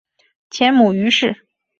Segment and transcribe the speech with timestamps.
[0.49, 1.47] 前母俞氏。